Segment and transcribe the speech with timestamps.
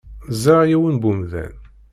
[0.43, 1.53] Ẓriɣ yiwen n umdan.